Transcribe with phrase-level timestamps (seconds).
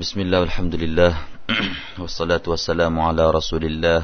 [0.00, 1.12] بسم الله والحمد لله
[2.02, 4.00] والصلاة والسلام على رسول الله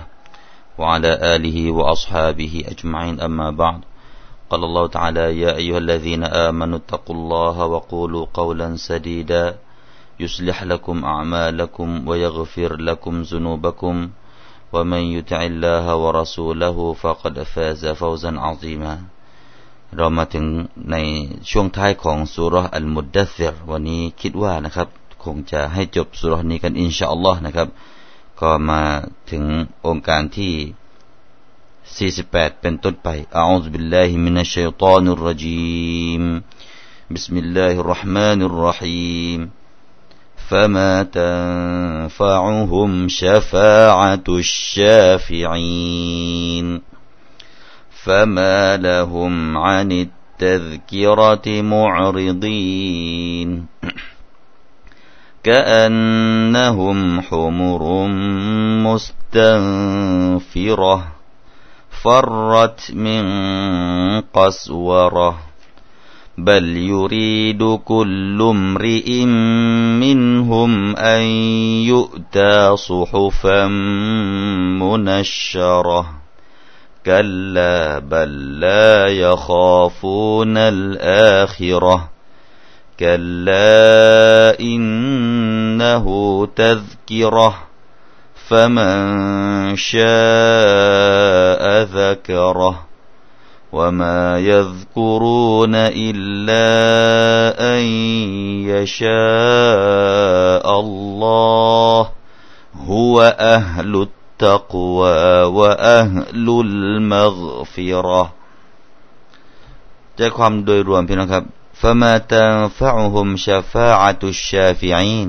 [0.78, 3.80] وعلى آله وأصحابه أجمعين أما بعد
[4.50, 9.44] قال الله تعالى يا أيها الذين آمنوا اتقوا الله وقولوا قولا سديدا
[10.20, 14.10] يصلح لكم أعمالكم ويغفر لكم ذنوبكم
[14.72, 18.94] ومن يطع الله ورسوله فقد فاز فوزا عظيما
[19.96, 20.46] เรามาถึง
[20.92, 20.96] ใน
[21.50, 24.88] ช่วงท้ายของสุรอัลมุดดัซิรวันนี้คิดว่านะครับ
[25.24, 27.68] คงจะให้จบสุรนี้กันอินชาอัลลอฮ์นะครับ
[28.40, 28.82] ก็มา
[29.30, 29.44] ถึง
[29.86, 30.54] องค์การที่
[32.22, 36.24] 48 เป็นต้นไปอาอุซบิลลาฮิมินัชชัยฏอนุรรจีม
[37.16, 39.50] بسم الله الرحمن الرحيم
[40.48, 44.26] فما تنفعهم شفاعة
[45.38, 46.66] الشافعين
[48.04, 53.48] فما لهم عن التذكرة معرضين
[55.45, 58.07] كأنهم حمر
[59.35, 61.07] مستنفرة
[62.03, 63.25] فرت من
[64.21, 65.37] قسورة
[66.37, 69.25] بل يريد كل امرئ
[69.99, 71.21] منهم أن
[71.85, 73.67] يؤتى صحفا
[74.81, 76.05] منشرة.
[77.05, 82.14] كلا بل لا يخافون الآخرة.
[83.00, 86.06] كلا إنه
[86.56, 87.58] تذكرة
[88.48, 88.96] فمن
[89.76, 90.02] شاء
[91.82, 92.90] ذكره
[93.72, 96.68] وما يذكرون إلا
[97.74, 97.82] أن
[98.74, 99.10] يشاء
[100.80, 102.10] الله
[102.86, 108.32] هو أهل التقوى وأهل المغفرة
[110.16, 111.44] ใจความโดยรวมพี่น้องครับ
[111.84, 115.28] فما تنفعهم شفاعة الشافعين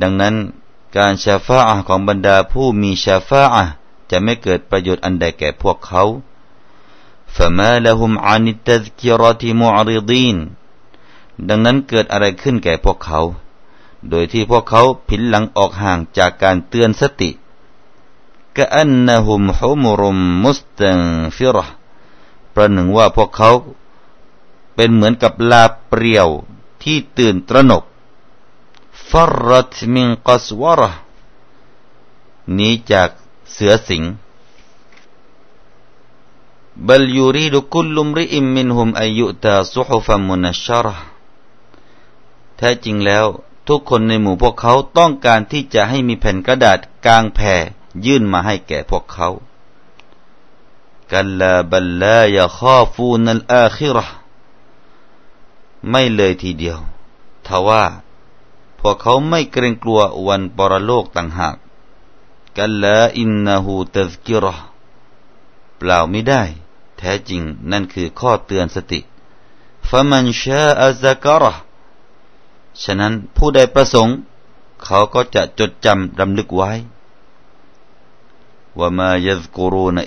[0.00, 0.34] ดังนั้น
[0.96, 3.64] การชาฟาอะของบรรดาผู้มีชาฟาอะ
[4.10, 6.04] จะไม่เกิดประโยชน์อันใดแก่พวกเขา
[7.36, 10.36] فما لهم عن التذكرة معرضين
[11.48, 13.20] ดังนั้นเกิดอะไรขึ้นแก่พวกเขา
[14.10, 17.30] โดยที่พวกเขาผินหลังออกห่างจากการเตือนสติ
[18.56, 20.98] กะอันนะฮุมฮุมรุมมุสตัง
[21.36, 21.56] ฟิร
[22.54, 23.50] ประหนึ่งว่าพวกเขา
[24.81, 26.29] เป็นเหมือนกับลาเปรียว
[26.83, 27.83] ที่ตื่นตระหนก
[29.09, 29.11] ฟ
[29.47, 30.81] รัตมิงกัสวร
[32.57, 33.09] นี้จาก
[33.51, 34.03] เสือสิง
[36.87, 40.87] บลยูรีดุคุลุมริอิมมินหุมอายุตาสุฮุฟัมมุนัชร
[42.57, 43.25] แท้จริงแล้ว
[43.67, 47.55] ทุกคนในหมู่พวกเขาต้องการที่จะให้มีแผ่นกระดาษกลางแผ่
[48.05, 49.29] ยื่นมาให้แก่พวกเขา
[51.11, 54.18] กัลลาบัลลายะคาฟูนัลอาคิรห์
[55.89, 56.79] ไม่เลยทีเดียว
[57.47, 57.83] ทว่า
[58.79, 61.57] พวกเขาไม่เกรงกลัววันปรโลกต่างหาก
[62.57, 64.55] กัลลาอินนาหูตซกิรอ
[65.77, 66.41] เปล่าไม่ได้
[66.97, 67.41] แท้จริง
[67.71, 68.99] นั่นคือข้อเตือนสติ
[69.87, 71.43] ฟะมันชาอัซกร
[72.81, 74.15] ฉะนั้นผู้ใดประสงค์
[74.83, 76.71] เขาก็จะจดจำดำลึกไว้
[78.77, 79.97] ว่ามายัซกุรูน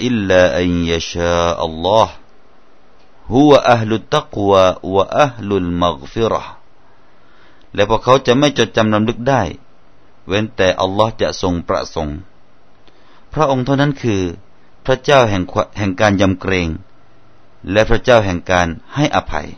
[3.33, 4.63] ฮ์ฮุวอัลลุตตักวะ
[4.95, 6.53] วะอัลลุลมักฟิรห์
[7.75, 9.43] และพวกเขาจะไม่จดจำลำลึกได้
[10.27, 12.19] เว้นแต่อัลลอฮ์จะทรงประสงค์
[13.33, 14.23] พระองค์เท่านั้นคือ
[14.85, 15.43] พระเจ้าแห่ง
[15.79, 16.69] แห่งการยำเกรง
[17.73, 19.49] และพระเจ้าแห่งการให้อภัย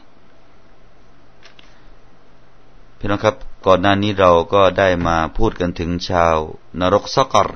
[2.99, 3.37] พี่น้องครับ
[3.67, 6.37] ก่อนหน้านี้เราก็ได้มาพูดกันถึงชาว
[6.81, 7.49] นรกซักกร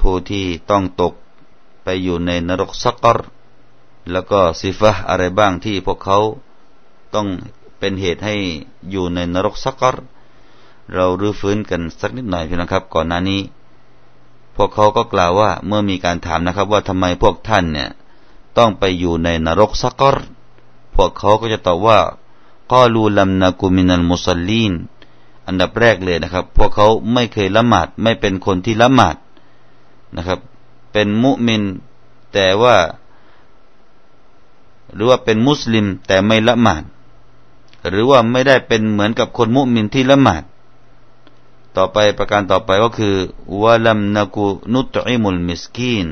[0.00, 1.14] ผู้ที่ต้องตก
[1.82, 3.18] ไปอยู่ในนรกซักร
[4.12, 6.18] แล้วก็สิฟะอะไรบ้างที่พวกเขา
[7.14, 7.26] ต้อง
[7.78, 8.34] เป็นเหตุให้
[8.90, 9.96] อยู่ในนรกสักกร
[10.94, 13.40] เรารื้อฟื้นกันสักนิดหน่อยพี่นะครับ ก่อนหน้านี้
[14.56, 17.88] พวกเขาก็กล่าวว่าเมื่อมีการถามนะครับ ว่าทำไมพวกท่านเนี่ย
[18.58, 20.16] ต้องไปอยู่ในนรกสักกร
[20.94, 21.98] พวกเขาก็จะตอบว่า
[22.72, 24.72] กอลูลัมนากุมินัลมุสลีน
[25.46, 29.16] อันดับแรกเลยนะครับ พวกเขาไม่เคยละหมาดไม่เป็นคนที่ละหมาด
[30.16, 30.38] นะครับ
[30.92, 31.62] เป็นมุมิน
[32.32, 32.76] แต่ว่า
[34.94, 36.84] หรือว่าเป็นมุสลิมแต่ไม่ละหมาด
[37.88, 40.42] หรือว่าไม่ได้เป็นเหมือนกับคนมุมินที่ละหมาด
[41.76, 43.16] ต่อไปประการต่อไปก็คือ
[43.62, 46.06] วะลัมนักูนุตอิมุลมิสกีน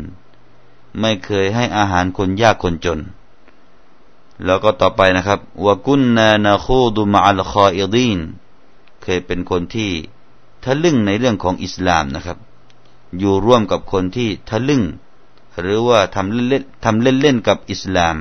[1.01, 3.01] ไม่เคยให้อาหารคนยากคนจน
[4.45, 8.21] แล้วก็ต่อไปนะครับวะกุนนานาคูดุมาอัลคออิดีน
[9.03, 9.91] เคยเป็นคนที่
[10.65, 12.39] ทะลึ่งในเรื่องของอิสลามนะครับ
[13.19, 14.83] อยู่ร่วมกับคนที่ทะลึ่ง
[15.61, 18.17] หรือว่าทำเล่นๆทำเล่นๆกับอิสลาม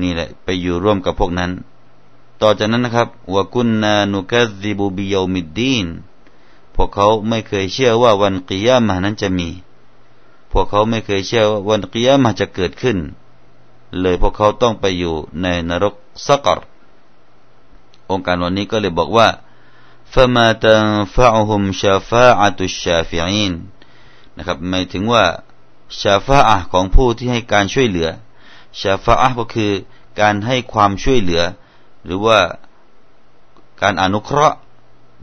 [0.00, 1.50] นี่แหละไปอยู่ร่วมกับพวกนั้น
[2.40, 5.86] ต่อจากนั้นนะครับวกุนนานุกัซิบุบิยามิดดีน
[6.74, 9.48] พวกเขาไม่เคยเชื่อว่าวันกิยามะนั้นจะมี
[10.52, 12.98] พวกเขาไม่เคยเชื่อว่าวันกิยามะจะเกิดขึ้น
[14.00, 15.94] เลยพวกเขาต้องไปอยู่ในนรก
[16.26, 16.60] สักร
[18.10, 19.28] องค์การวันนี้ก็เลยบอกว่า
[20.14, 23.52] فما تنفعهم شفاعة الشافعين
[24.36, 25.24] นะครับหมายถึงว่า
[26.00, 28.08] ชาฟาอะของผู้ที่ให้การช่วยเหลือ
[28.79, 29.71] ชาฟาอะก็คือ
[30.19, 31.43] การให้ความช่วยเหลือ
[32.05, 32.39] หรือว่า
[33.81, 34.57] การอนุเคราะห์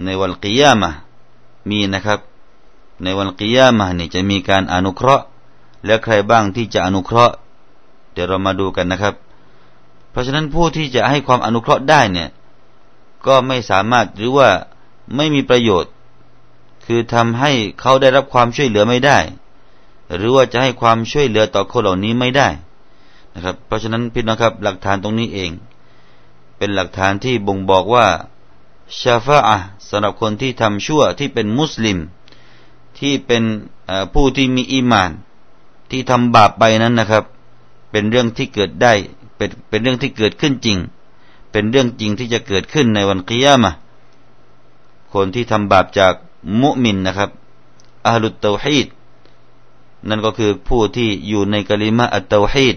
[0.04, 0.90] ในวันกิยามะ
[1.70, 2.20] มีนะครับ
[3.02, 5.24] ในวันกิยามะนี่จะมีการอนุเคราะห์
[5.86, 7.34] และใครบ้างที่จะอนุเคราะห์
[8.12, 9.14] เดี๋ยวเรามาดูกันนะครับ
[10.10, 12.28] เพราะฉะนั้นผู้ที่จะให้ความอนุเคราะห์ได้เนี่ย
[13.26, 14.48] ก็ไม่สามารถหรือว่า
[15.16, 15.92] ไม่มีประโยชน์
[16.86, 19.18] คือทำให้เขาได้รับความช่วยเหลือไม่ได้
[20.16, 22.48] หรือว่าจะให้ความช่วยเหลือต่อคนเหล่านี้ไม่ได้
[23.34, 25.50] นะครับ เพราะฉะนั้นพี่น้องครับ หลักฐานตรงนี้เอง
[26.58, 28.06] เป็นหลักฐานที่บ่งบอกว่า
[29.00, 29.56] ชาฟาอะ
[29.88, 31.98] สำหรับคนที่ทำชั่วที่เป็นมุสลิม
[32.98, 33.42] ที่เป็น
[34.14, 35.10] ผู้ที่มีอีมาน
[35.90, 37.24] ที่ทำบาปไปนั้นนะครับ
[37.90, 38.92] เป็นเรื่องที่เกิดได้
[39.36, 40.78] เป็นเป็นเรื่องที่เกิดขึ้นจริง
[41.52, 43.72] เป็นเรื่องจริงที่จะเกิดขึ้นในวันกิยามะ
[45.12, 46.14] คนที่ทำบาปจาก
[46.60, 47.30] มุมินนะครับ
[48.06, 48.86] อาลุตเตาฮีด
[50.08, 52.76] นั่นก็คือผู้ที่อยู่ในกลิมะอัตเตาฮีด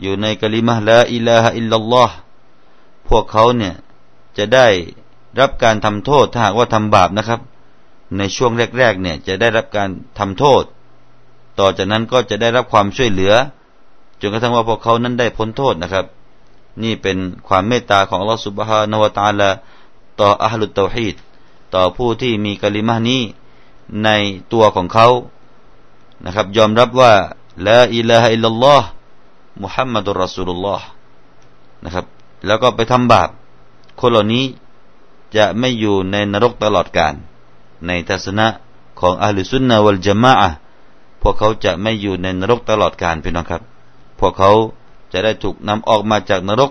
[0.00, 2.14] อยู่ในกลิมะลาอิลาฮะอิลลัลลอฮ์
[3.08, 3.74] พวกเขาเนี่ย
[4.38, 4.66] จะได้
[5.40, 7.40] รับการทำโทษถ้าหากว่าทำบาปนะครับ
[8.16, 10.64] ในช่วงแรกๆเนี่ยจะได้รับการทำโทษ
[11.58, 13.34] ต่อจากนั้นก็จะได้รับความช่วยเหลือ
[14.20, 16.06] จนกระทั่งว่าพวกเขานั้นได้พ้นโทษนะครับ
[16.82, 17.18] นี่เป็น
[17.48, 19.50] ความเมตตาของอัลลอฮฺสุบฮานาวตาลา
[20.20, 21.16] ต่ออัลลุตเตาฮีด
[21.74, 23.22] ต่อผู้ที่มีกลิมานี้
[24.04, 24.08] ใน
[24.52, 25.08] ตัวของเขา
[26.24, 27.12] นะครับ ยอมรับว่า
[27.66, 28.88] ละอิลาฮะอิลลัลลอฮ์
[29.62, 30.86] มุฮัมมัดุลรอสูลุลลอฮ์
[31.84, 32.06] นะครับ
[32.46, 33.28] แล้วก็ไปทำบาป
[34.00, 34.44] คนเหล่านี้
[35.36, 37.14] จะไม่อยู่ในนรกตลอดกาล
[37.86, 38.46] ในทัศนะ
[39.00, 40.34] ของอัลลสุนนะวัลจามะ
[41.22, 43.62] พวกเขาจะไม่อยู่ในนรกตลอดกาลพี่น้องครับ
[44.20, 44.50] พวกเขา
[45.12, 46.70] จะได้ถูกนำออกมาจากนรก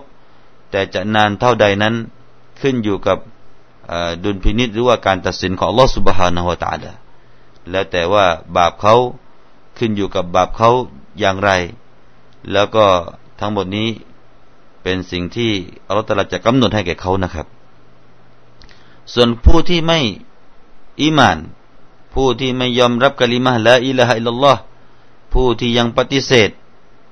[0.71, 1.95] แต่จะนานเท่าใดนั้น
[2.61, 3.17] ขึ้นอยู่กับ
[4.23, 6.91] ดุลพินิษหรือว่าการตัดสินของลอสุบฮานะฮวตาลา
[7.69, 8.25] แล้วแต่ว่า
[8.57, 8.95] บาปเขา
[9.77, 10.69] ขึ้นอยู่กับบาปเขา
[11.19, 11.51] อย่างไร
[12.51, 12.85] แล้วก็
[13.39, 13.89] ทั้งหมดนี้
[14.83, 15.51] เป็นสิ่งที่
[15.87, 17.47] อัลลอฮฺตรัสจะกำหนดให้แก่เขานะครับ
[19.13, 19.99] ส่วนผู้ที่ไม่
[21.01, 21.37] อิมาน
[22.13, 24.61] ผู้ที่ไม่ยอมรับกะลิมะละอิละฮะอิลลอฮ์
[25.33, 26.49] ผู้ที่ยังปฏิเสธ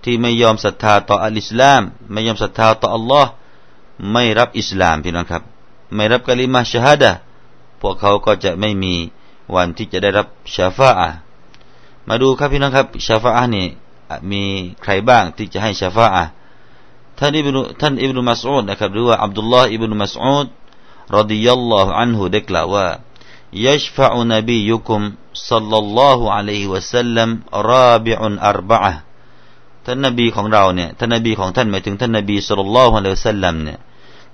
[0.03, 1.81] ที่ไม่ยอมศรัทธาต่ออัลอิสลาม
[2.11, 3.29] ไม่ยอมศรัทธาต่ออัลลอฮ์
[4.11, 5.43] ไม่รับอิสลามพี่น้องครับ
[5.95, 7.11] ไม่รับกะลิมาชฮาดะ
[7.81, 8.93] พวกเขาก็จะไม่มี
[9.55, 11.09] วันที่จะได้รับชาฟาอะ
[12.07, 13.67] มาดูครับพี่น้องครับชาฟาอะนี่
[14.31, 14.43] มี
[14.81, 16.25] ใครบ้างที่จะให้ชาฟาอะ
[17.19, 20.47] ท่านอิบนุท่านอิบนุมัสอุดนะครับหรือว่าอับดุลลอฮ์อิบนุมัสอุด
[21.17, 22.87] รดิยัลลอฮ์อันฮุได้กล่าวว่า
[23.65, 25.01] ยัชฟะอุนบียุคุม
[25.49, 27.29] สัลลัลลอฮุอะลัยฮิวะสัลลัม
[27.71, 28.79] ราบิอุนอัรบะ
[29.85, 33.79] ท่านนบีของเราเนี่ยท่านนบีของท่านหมายถึงท่านนบีสุลต่านละฮ์อะลัยฮิวะสัลลัมเนี่ย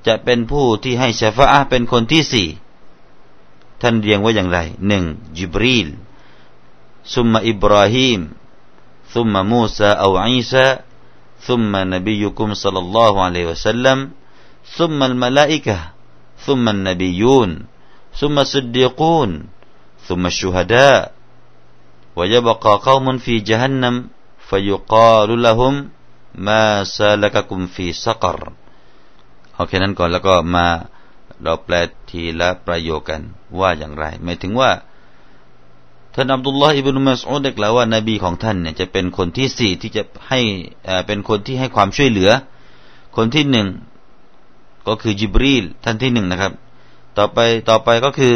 [0.08, 2.48] จะเป็นผู้ที่ให้ชฟะเป็นคนที่สี่
[3.82, 5.04] ท่านเรียงว่าอย่างไรหนึ่ง
[5.38, 5.88] จิบรีล
[7.14, 8.20] ซุมมาอิบราฮิม
[9.15, 10.67] ซุมมามูซาอูอีซา
[11.47, 13.99] ซุมมานบียุคุมสัลลัลลอฮุอะลัยฮิวะสัลลัม
[14.79, 15.77] ซุมมัลมลาอิกะ
[16.47, 17.51] ซุมมันนบียูน
[18.21, 19.31] ซุมมาสุดดีกูน
[20.07, 20.93] ซุมมาชูฮัดา
[22.19, 23.95] ويبقى قوم في جهنم
[24.49, 25.75] فيقال لهم
[26.47, 26.63] ما
[26.97, 28.41] سالككم في سقر
[29.55, 30.67] เอาแค่นั้นก่อนแล้วก็มา
[31.43, 31.75] เราแปล
[32.09, 33.23] ทีละประโยคกัน
[33.59, 34.71] ว่าอย่างไรหมายถึงว่า
[36.16, 40.40] ท่านอับดุลลอฮ์อิบนุมัสอุดได้กล่าวว่านบีของท่านเนี่ยจะเป็นคนที่สี่ที่จะให้
[41.08, 42.30] เป็นคนที่ให้ความช่วยเหลือ
[43.18, 43.68] คนที่หนึ่ง
[44.88, 46.52] ก็คือจิบรีลท่านที่หนึ่งนะครับ
[47.18, 47.40] ต่อไป
[47.70, 48.34] ต่อไปก็คือ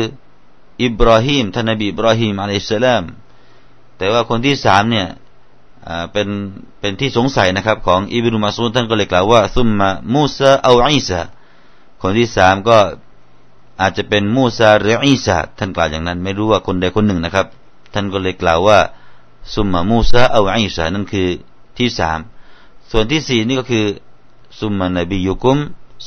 [0.84, 3.04] อิบราฮิมท่านนบีอิบราฮิมอะลัยฮิสลาม
[3.98, 5.08] แต่ว่าคนที่สามเนี่ย
[6.12, 6.28] เป็น
[6.80, 11.22] เป็นที่สงสัยนะครับของอิบนุมาซูดท่านก็เลยกล่าวว่าซุมมามูซาเอาอีซา
[12.02, 12.78] คนที่สามก็
[13.82, 17.48] อาจจะเป็นมูซาหรืออีซาท่านกล่าวอย่างนั้น ไม่รู้ว่าคนใดคนหนึ่งนะครับ
[17.96, 18.80] ท่านก็เลยกล่าวว่า
[19.54, 21.28] ซุมมามูซาเอาอีซานั่นคือ
[21.78, 22.20] ที่สาม
[22.92, 23.86] ส่วนที่สี่นี่ก็คือ
[24.60, 25.58] ซุมมานบียุกุม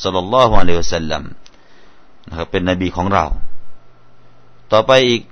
[0.03, 1.23] สัลลัลลอฮุอะลัยฮิวะสัลลัม
[2.29, 3.25] นะครับเป็นนบีของเรา
[4.73, 5.23] ต่อไปอีก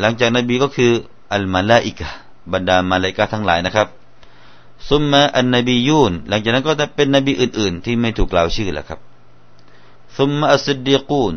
[0.00, 0.92] หลังจากนบีก็คือ
[1.32, 2.08] อัลมาลาอิกะ
[2.52, 3.88] บรรดามาเลกาทั้งหลายนะครับ
[4.90, 9.00] ซุมมาอันนบียูนหลังจากนั้นก็จะเป็นนบีอื่น ๆ ที่ไม่ถูกกล่าวชื่อแล้วครับ
[10.16, 11.34] ซุมมาอัสดีกูน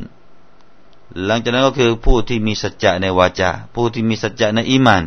[1.26, 5.04] หลังจากนั้นก็คือผู้ที่มีสัจจะในวาจาผู้ที่มีสัจจะในอีมาน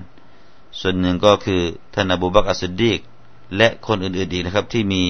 [0.80, 1.60] ส่วนหนึ่งก็คือ
[1.94, 3.00] ท่านอบูบักอัสดีก
[3.56, 5.02] และคนอื่นๆอีกนะครับที่มี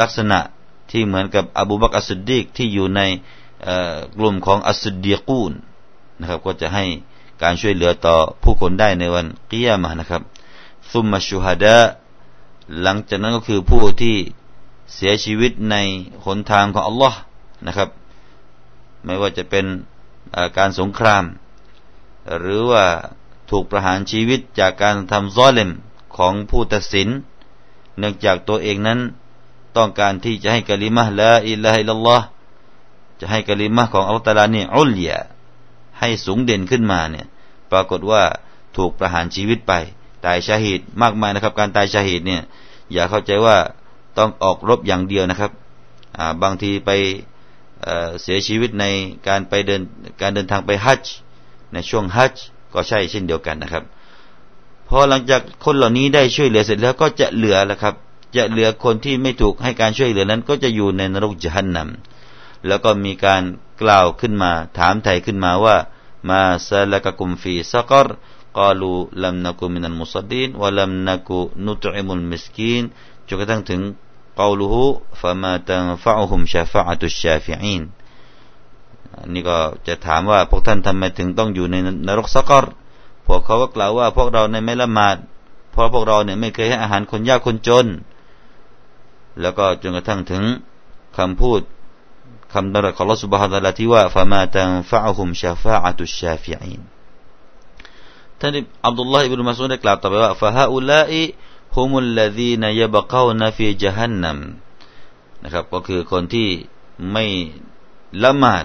[0.00, 0.38] ลักษณะ
[0.90, 3.00] ที่เหมือนกับอบูบักอัสดดีกที่อยู่ใน
[4.16, 5.52] กลุ่มของอัสดีกูน
[6.20, 6.84] นะครับ ก็จะให้
[7.42, 10.22] การช่วยเหลือต่อผู้คนได้ในวันกิยามะนะครับ
[10.90, 11.76] ซุมมาชูฮัดะ
[12.82, 14.16] หลังจากนั้นก็คือผู้ที่
[14.94, 15.76] เสียชีวิตใน
[16.24, 17.18] หนทางของอัลลอฮ์
[17.66, 17.88] นะครับ
[19.04, 19.66] ไม่ว่าจะเป็น
[20.58, 21.24] การสงคราม
[22.38, 22.84] หรือว่า
[23.50, 25.70] ถูกประหารชีวิตจากการทำซ้อเลม
[26.16, 27.08] ของผู้ตัดสิน
[27.98, 29.00] เนื่องจากตัวเองนั้น
[29.76, 32.26] ต้องการที่จะให้กะลิมะละอิลาฮิลลอฮ์
[33.20, 35.18] จะให้กะลิมะของอัลตาลานี่อุลยา
[35.98, 37.26] ให้สูงเด่นขึ้นมาเนี่ย
[37.70, 38.22] ปรากฏว่า
[38.76, 39.72] ถูกประหารชีวิตไป
[40.24, 42.42] ตายชาหิดมากมายนะครับ การตายชาหิดเนี่ย
[42.92, 43.56] อย่าเข้าใจว่า
[44.18, 45.52] ต้องออกรบอย่างเดียวนะครับ
[46.42, 46.90] บางทีไป
[48.22, 48.84] เสียชีวิตใน
[49.28, 49.82] การไปเดิน
[50.20, 51.14] การเดินทางไปฮัจจ์
[51.72, 53.84] ในช่วงฮัจจ์ก็ใช่เช่นเดียวกันนะครับ
[54.88, 57.94] พอหลังจากคนเหล่านี้ได้ช่วยเหลือเสร็จแล้วก็จะเหลือแล้วครับ
[58.36, 63.42] จะเหลือคนที่ไม่ถูกให้การช่วยเหลือนั้นก็จะอยู่ในนรกจหันนำแล้วก็มีการ
[63.82, 65.76] กล่าวขึ้นมา ถามไถ่ขึ้นมาว่า
[66.28, 68.08] มาซาลกกุมฟีซักร
[68.58, 72.84] กาลูลัมนกุมินันมุสดีนวะลัมนกุนุตอิมุลมิสกีน
[73.26, 73.80] จนกระทั่งถึง
[74.41, 74.75] قوله
[75.21, 77.83] فما تنفعهم شفاعة الشافعين
[79.33, 81.75] นี่ก็จะถามว่าพวกท่านทำไมถึงต้องอยู่ใน
[82.07, 82.65] นรกสักร
[83.27, 85.17] พวกเขาก็กล่าวว่าพวกเราในไม่ละหมาด
[85.71, 87.85] เพราะพวกเราเนี่ยไม่เคยให้อาหารคนยากคนจน
[89.41, 90.43] แล้วก็จนกระทั่งถึง
[91.17, 91.61] คำพูด
[92.53, 96.81] คำดรัสของลอสุบฮานะที่ว่าฟามาตังฟะอุมชาฟาอะตุชาฟิอิน
[98.39, 101.23] ท่านอับดุลลาฮ์อิบนุมัสอุดได้กล่าวต่อไปว่าฟะฮาอุลาอิ
[101.74, 104.38] ฮุมุลลดีนยบกาวนาฟีจฮันนัม
[105.42, 106.48] นะครับ ก็คือคนที่
[107.12, 107.24] ไม่
[108.22, 108.64] ละหมาด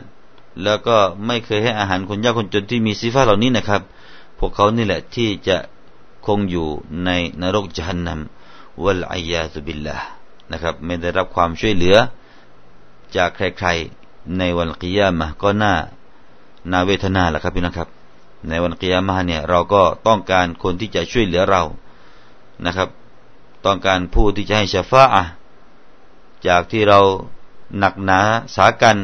[0.64, 3.82] แล้วก็ไม่เคยให้อาหารคนยากคนจนที่มีสิฟ้าเหล่านี้นะครับ
[4.40, 5.58] พวกเขานี่แหละที่จะ
[6.26, 6.68] คงอยู่
[7.06, 7.10] ใน
[7.42, 8.20] นรกจฮันนัม
[8.84, 9.98] วัลอายาตุบิลลา
[10.52, 11.98] นะครับ ไม่ได้รับความช่วยเหลือ
[13.16, 15.74] จากใครๆในวันกิยามะก็น่า
[16.72, 17.90] นาเวทนาแหละครับพี่น้องครับ
[18.48, 21.64] ในวันกิยามะเนี่ยเราก็ต้องการคนที่จะช่วยเหลือเรา
[22.66, 22.90] นะครับ
[23.66, 25.24] ต้องการผู้ที่จะให้ชาฟาอะ
[26.48, 27.00] จากที่เรา
[27.80, 28.20] หนักหนา
[28.56, 28.98] สากัน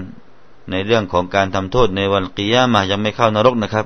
[0.70, 3.86] ในเรื่องของการทำโทษในวันกิยามะยังไม่เข้านรกนะครับ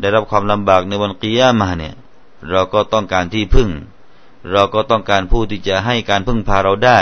[0.00, 1.94] ได้รับความลำบากในวันกิยามะเนี่ย
[2.50, 3.70] เราก็ต้องการที่พึ่ง
[4.50, 7.00] เราก็ต้องการผู้ที่จะให้การพึ่งพาเราได้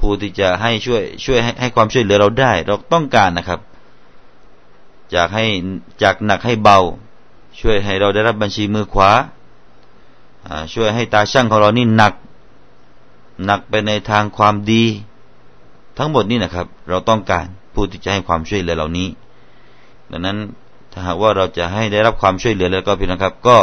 [0.00, 3.60] ผู้ที่จะให้ช่วยช่วยให้ความช่วยเหลือเราได้ เราต้องการนะครับ
[5.14, 5.44] จากให้
[6.02, 6.78] จากหนักให้เบา
[7.60, 9.10] ช่วยให้เราได้รับบัญชีมือขวา
[10.74, 12.12] ช่วยให้ตาช่างของเรานี่หนัก
[13.44, 14.84] หนักไปในทางความดี
[15.98, 19.08] ทั้งหมดนี่นะครับ เราต้องการผู้ที่จะให้ความช่วยเหลือเหล่านี้
[20.10, 20.38] ดังนั้น
[20.92, 23.58] ถ้าหากว่าเราจะให้ได้รับความช่วยเหลือแล้วก็พี่นะครับ ก็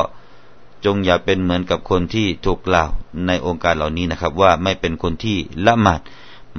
[0.86, 2.90] จงอย่าเป็นเหมือนกับคนที่ถูกกล่าว
[3.28, 6.02] ในองค์การเหล่านี้นะครับ ว่าไม่เป็นคนที่ละหมาด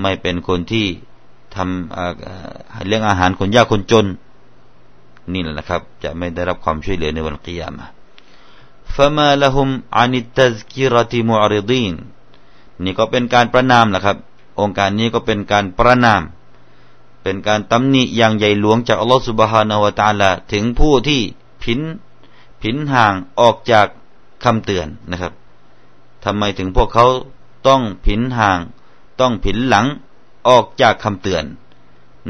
[0.03, 0.87] ไม่เป็นคนที่
[1.55, 4.07] ทำเลี้ยงอาหารคนยากคนจน
[5.33, 7.96] นี่แหละนะครับ จะไม่ได้รับความช่วยเหลือในวันกิยามะ
[8.96, 11.94] فما لهم عن التذكرة معرضين
[12.84, 14.18] นี่ก็เป็นการประนามนะครับ
[14.60, 16.22] องค์การนี้ก็เป็นการประนาม
[17.24, 21.22] เป็นการตำหนิอย่างใหญ่หลวงจากอัลลอฮฺสุบฮานาวะตาลาถึงผู้ที่
[21.64, 21.80] ผิน
[22.62, 23.88] ผินห่างออกจาก
[24.44, 25.34] คำเตือนนะครับ
[26.24, 27.08] ทำไมถึงพวกเขา
[27.68, 28.60] ต้องผินห่าง
[29.20, 29.86] ต้องผินหลัง
[30.48, 31.44] ออกจากคำเตือน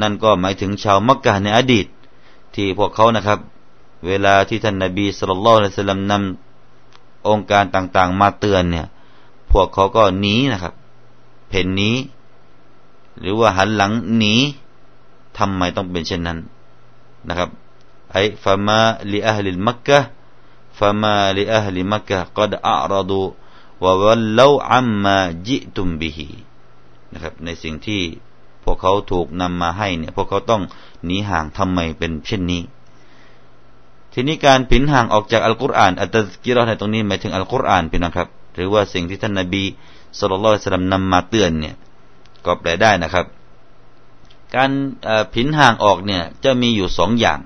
[0.02, 1.88] นั่นก็หมายถึงชาวมักกะในอดีต
[2.56, 3.40] ที่พวกเขานะครับ
[4.08, 6.45] เวลาที่ท่านนาบีสุลต่านละสัลลัมนำ
[7.29, 8.87] องค์การต่างๆ มาเตือนเนี่ย
[9.51, 10.75] พวกเขาก็หนีนะครับ
[11.49, 11.91] เพ่นหนี
[13.21, 14.35] หรือว่าหันหลังหนี
[15.39, 16.39] ทำไมต้องเป็นเช่นนั้น
[17.29, 17.51] นะครับ
[18.13, 18.81] ไอ้ฟามา
[19.13, 19.99] ลิอัลลิมักกะ
[20.79, 23.23] ฟามาลิอัลลิมักกะก็ได้อารดู
[23.83, 25.17] ว่าวัลลาอัมมา
[25.47, 26.29] จิตุมบิฮี
[27.13, 28.03] นะครับ ในสิ่งที่
[28.63, 30.63] พวกเขาถูกนำมาให้เนี่ย พวกเขาต้อง
[31.05, 32.63] หนีห่างทำไมเป็นเช่นนี้
[34.19, 39.65] ทีนี้การผินห่างออกจากอัลกุรอานอัตตกิรอในตรงนี้หมายถึงอัลกุรอานพี่น้องครับ หรือว่าสิ่งที่ท่านนาบี
[40.19, 41.75] สุลต่านสลัมนำมาเตือนเนี่ย
[42.45, 43.27] ก็แปลได้นะครับ
[44.55, 44.71] การ
[45.35, 47.39] ผินห่างออกเนี่ยจะมีอยู่สองอย่าง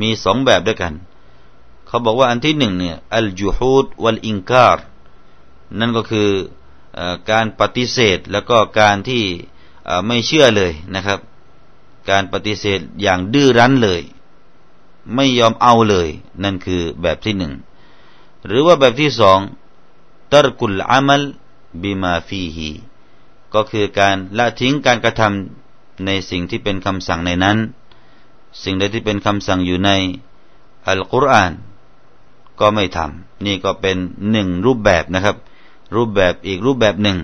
[0.00, 0.92] มีสองแบบด้วยกัน
[1.86, 4.78] เขาบอกว่าอันที่หนึ่งเนี่ยอัลจูฮูดวัลอิงการ
[5.78, 6.28] นั่นก็คือ
[7.30, 9.22] การปฏิเสธแล้วก็การที่
[10.06, 11.18] ไม่เชื่อเลยนะครับ
[12.10, 14.02] การปฏิเสธอย่างดื้อรั้นเลย
[15.14, 16.08] ไม่ยอมเอาเลย
[16.42, 17.52] นั่นคือแบบที่หนึ่ง
[18.46, 19.38] หรือว่าแบบที่สอง
[20.32, 21.22] ตรกุลอามัล
[21.82, 22.70] บิมาฟีฮี
[23.54, 27.58] ก็คือการละทิ้งการกระทำในสิ่งที่เป็นคำสั่งในนั้น
[28.62, 29.90] สิ่งใดที่เป็นคำสั่งอยู่ใน
[30.86, 31.52] อัลกุรอาน
[32.60, 33.96] ก็ไม่ทำนี่ก็เป็น
[34.30, 35.36] หนึ่งรูปแบบนะครับ
[35.94, 37.18] รูปแบบอีกรูปแบบหนึ่ง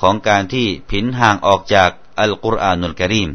[0.00, 1.90] ของการที่ผินห่างออกจาก
[2.20, 3.30] อัลกุรอานุลกรีม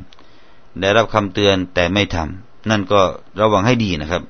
[0.80, 3.02] ได้รับคำเตือนแต่ไม่ทำ นั่นก็
[3.40, 4.24] ระวังให้ดีนะครับ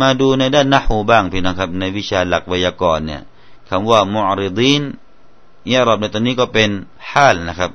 [0.00, 3.22] มาดูในด้านนักหูบ้างพี่นะครับ ในวิชาหลักไวยากรณ์เนี่ย
[3.68, 4.82] คำว่ามุอริดีน
[5.70, 6.70] ยารอบในตอนนี้ก็เป็น
[7.10, 7.70] ฮาลนะครับ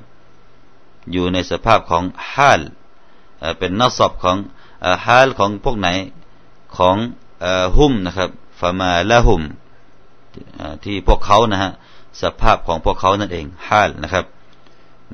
[1.12, 2.60] อยู่ในสภาพของฮาล
[3.58, 4.36] เป็นนัสบของ
[5.06, 5.88] ฮาลของพวกไหน
[6.76, 6.96] ของ
[7.76, 8.30] ฮุมนะครับ
[8.60, 9.42] ฟามาละหุม
[10.84, 11.70] ที่พวกเขานะฮะ
[12.22, 14.24] สภาพของพวกเขานั่นเองฮาลนะครับ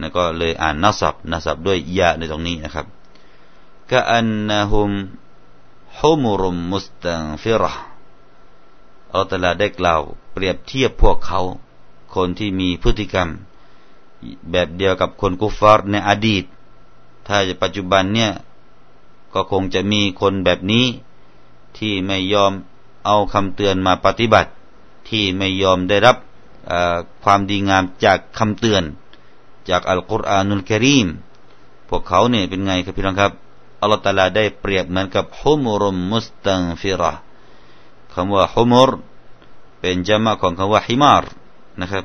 [0.00, 2.86] นั่นก็เลยอ่านนัสับนัสับด้วยยาในตรงนี้นะครับ
[3.90, 4.92] กะอันนะฮุม
[5.98, 7.82] ฮุมุรุมมุสตังฟิรห์
[9.14, 11.40] อัลตลาได้กล่าว เปรียบเทียบพวกเขา
[12.14, 13.28] คนที่มีพฤติกรรม
[14.50, 16.44] แบบเดียวกับคนกุฟาร์ในอดีต
[17.26, 18.30] ถ้าปัจจุบันเนี่ย
[19.34, 20.86] ก็คงจะมีคนแบบนี้
[21.78, 22.52] ที่ไม่ยอม
[23.06, 24.50] เอาคำเตือนมาปฏิบัติ
[25.08, 26.16] ที่ไม่ยอมได้รับ
[27.24, 28.82] ความดีงามจากคำเตือน
[29.70, 31.08] จากอัลกุรอานุลกิริม
[31.88, 33.32] พวกเขาเนี่ยเป็นไงครับพี่น้องครับ
[33.80, 37.12] อัลลอฮฺตาลาได้เปรียบเหมือนกับฮุมรุมมุสตังฟิระ
[38.14, 38.90] คำว่าฮุมร
[39.80, 41.24] เป็นจามะของคำว่าฮิมาร
[41.80, 42.04] นะครับ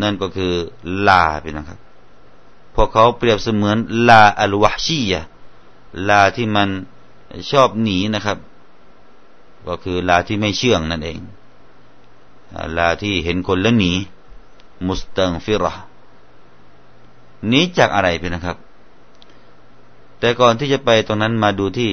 [0.00, 0.52] นั่นก็คือ
[1.06, 1.78] ลาพี่น้องครับ
[2.74, 3.76] พวกเขาเปรียบเสมือน
[4.08, 5.12] ลาอัลวะชีย
[6.08, 6.68] ลาที่มัน
[7.50, 8.38] ชอบหนีนะครับ
[9.66, 11.18] ก็คือลาที่ไม่เชื่องนั่นเอง
[12.78, 13.92] ลาที่เห็นคนแล้วหนี
[14.86, 15.72] มุสตังฟิระ
[17.48, 18.56] หนีจากอะไรพี่นะครับ
[20.19, 21.91] แต่ก่อนที่จะไปตรงนั้นมาดูที่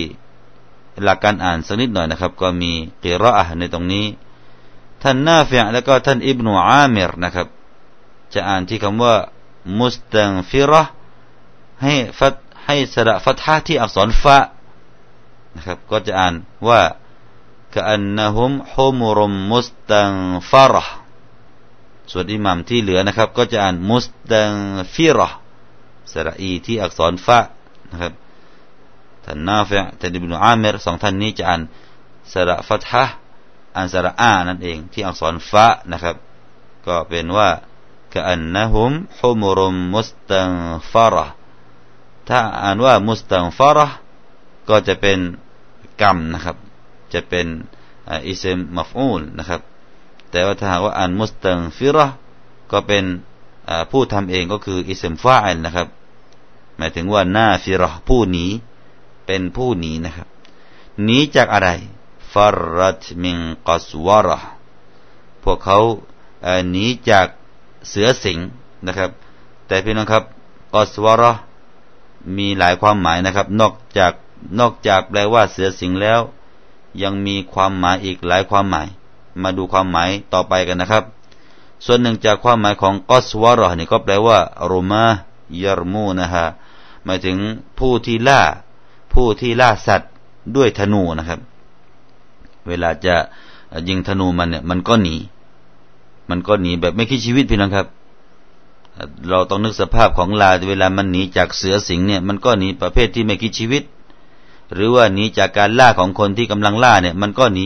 [1.03, 2.73] หลักการอ่านสักนิดหน่อยนะครับ ก็มี
[3.05, 4.07] กิรอะในตรงนี้
[5.03, 7.47] ท่านนาฟิแล้วก็ท่านอิบนุอามิรนะครับ
[8.35, 9.15] จะอ่านที่คำว่า
[9.79, 10.83] มุสตังฟิระ
[11.83, 14.39] ให้ฟัดให้สระฟัทฮะที่อักษรฟะ
[15.57, 16.35] นะครับก็จะอ่าน
[16.69, 16.81] ว่า
[17.77, 19.19] كأنهم حمر
[19.53, 20.85] مستنفرة
[22.11, 24.53] ส่วนอิหมัมที่เหลือนะครับ ก็จะอ่านมุสตัง
[24.95, 25.21] ฟิร
[26.13, 27.39] สระอีที่อักษรฟะ
[27.92, 28.14] นะครับ
[29.24, 31.62] ท่านนาฟะท่านอิบนุอามรสองท่านนี้จะอ่าน
[32.32, 33.06] สระฟัตฮะ
[33.76, 36.16] อ่านสระอานั่นเอง ที่อักษรฟะนะครับ
[36.88, 37.50] ก็เป็นว่า
[38.14, 40.50] ก็อันนะฮุมฮุมรุมมุสตัง
[40.92, 41.28] ฟาระ
[42.30, 43.88] ถ้าอ่านว่ามุสตังฟาระ
[44.70, 45.20] ก็จะเป็น
[46.02, 46.58] กรรมนะครับ
[47.14, 47.48] จะเป็น
[48.28, 49.62] อิสมมัฟูลนะครับ
[50.32, 52.08] แต่ว่าถ้าหากว่าอ่านมุสตังฟิระ
[52.72, 53.06] ก็เป็น
[53.92, 55.88] ผู้ทำเองก็คืออิสมฟาอิลนะครับ
[56.78, 58.46] หมายถึงว่าหน้าฟิระผู้หนี
[59.26, 60.28] เป็นผู้หนีนะครับ
[61.04, 61.70] หนีจากอะไร
[62.32, 63.38] ฟารัตมิง
[63.68, 64.40] กัสวระ
[65.44, 65.80] พวกเขา
[66.72, 67.28] หนีจาก
[67.90, 68.40] เสือสิง
[68.86, 69.12] นะครับ
[69.68, 70.24] แต่พี่น้องครับ
[70.74, 71.32] กัสวระ
[72.38, 74.14] มีหลายความหมายนะครับ นอกจาก
[74.60, 76.22] นอกจากแปลว่าเสือสิงแล้ว
[77.02, 78.88] ยังมีความหมายอีกหลายความหมาย
[79.42, 81.04] มาดูความหมายต่อไปกันนะครับ
[81.86, 84.38] ส่วนหนึ่งจากความหมายของกอสวรอนี่ก็แปลว่า
[84.72, 85.04] รุมา
[85.62, 86.46] ยรมูนะฮะ
[87.08, 87.38] หมายถึง
[87.80, 88.42] ผู้ที่ล่า
[89.14, 90.12] ผู้ที่ล่าสัตว์
[90.56, 91.40] ด้วยธนูนะครับ
[92.68, 93.16] เวลาจะ
[93.88, 95.16] ยิงธนูมันเนี่ย มันก็หนี
[96.30, 97.88] มันก็หนีแบบไม่คิดชีวิตพี่น้องครับ
[99.30, 103.84] เราต้องนึกสภาพของลาเวลามันหนีจากเสือสิงเนี่ย มันก็หนีประเภทที่ไม่คิดชีวิต
[104.74, 107.66] หรือว่าหนีจากการล่าของคนที่กำลังล่าเนี่ย มันก็หนี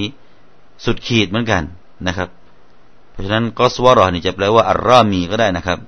[0.85, 1.63] สุดขีดเหมือนกัน
[2.07, 2.29] นะครับ
[3.11, 5.79] เพราะฉะนั้นก็สวรอนี่จะแปลว่าอัลรามีก็ได้นะครับ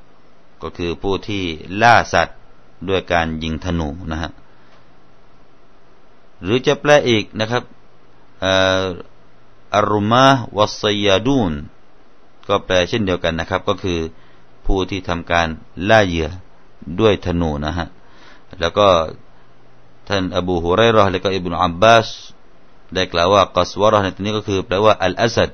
[0.62, 1.44] ก็คือผู้ที่
[1.82, 2.38] ล่าสัตว์
[2.90, 4.32] ด้วยการยิงธนูนะฮะ
[6.44, 7.64] หรือจะแปลอีกนะครับ
[9.76, 10.26] อัรุมา
[10.58, 11.54] วัสยาดูน
[12.48, 14.00] ก็แปลเช่นเดียวกันนะครับ ก็คือ
[14.66, 15.48] ผู้ที่ทำการ
[15.90, 16.30] ล่าเหยื่อ
[17.00, 17.88] ด้วยธนูนะฮะ
[18.60, 18.88] แล้วก็
[20.08, 22.08] ท่านอบูฮุไรรอและก็อิบนุอับบาส
[22.94, 25.50] ได้กล่าวว่ากัสวรในที่นี้ก็คือแปลว่าอัลอาสัด